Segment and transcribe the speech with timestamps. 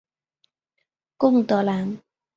[1.17, 1.99] 贡德兰。